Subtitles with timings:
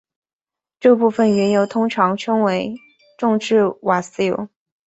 [0.79, 2.75] 这部分原油通常称为
[3.19, 4.49] 重质瓦斯油。